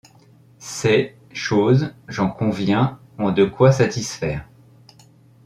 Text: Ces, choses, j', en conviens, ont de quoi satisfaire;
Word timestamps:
Ces, 0.57 1.15
choses, 1.31 1.93
j', 2.07 2.21
en 2.21 2.29
conviens, 2.31 2.97
ont 3.19 3.29
de 3.31 3.45
quoi 3.45 3.71
satisfaire; 3.71 4.49